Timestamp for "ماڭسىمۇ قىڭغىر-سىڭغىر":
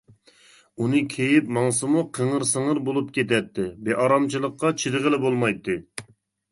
1.57-2.81